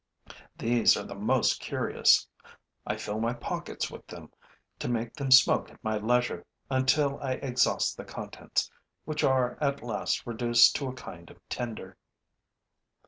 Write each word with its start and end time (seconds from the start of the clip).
These 0.57 0.97
are 0.97 1.03
the 1.03 1.13
most 1.13 1.59
curious. 1.61 2.27
I 2.87 2.95
fill 2.97 3.19
my 3.19 3.33
pockets 3.33 3.91
with 3.91 4.07
them 4.07 4.31
to 4.79 4.87
make 4.89 5.13
them 5.13 5.29
smoke 5.29 5.69
at 5.69 5.83
my 5.83 5.97
leisure, 5.99 6.43
until 6.71 7.19
I 7.19 7.33
exhaust 7.33 7.97
the 7.97 8.03
contents, 8.03 8.71
which 9.05 9.23
are 9.23 9.59
at 9.61 9.83
last 9.83 10.25
reduced 10.25 10.75
to 10.77 10.87
a 10.87 10.93
kind 10.93 11.29
of 11.29 11.37
tinder. 11.49 11.97